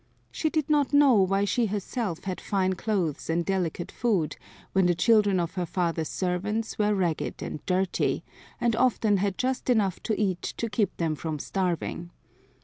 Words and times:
She 0.31 0.49
did 0.49 0.67
not 0.67 0.93
know 0.93 1.13
why 1.13 1.45
she 1.45 1.67
herself 1.67 2.23
had 2.23 2.41
fine 2.41 2.73
clothes 2.73 3.29
and 3.29 3.45
delicate 3.45 3.91
food, 3.91 4.35
when 4.73 4.87
the 4.87 4.95
children 4.95 5.39
of 5.39 5.53
her 5.53 5.65
father's 5.67 6.09
servants 6.09 6.79
were 6.79 6.95
ragged 6.95 7.43
and 7.43 7.63
dirty, 7.67 8.23
and 8.59 8.75
often 8.75 9.17
had 9.17 9.37
just 9.37 9.69
enough 9.69 10.01
to 10.01 10.19
eat 10.19 10.41
to 10.57 10.71
keep 10.71 10.97
them 10.97 11.13
from 11.13 11.37
starving. 11.37 12.09